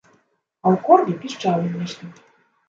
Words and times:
А 0.07 0.67
ў 0.71 0.77
корбе 0.87 1.13
пішчала 1.21 1.67
нешта. 1.77 2.11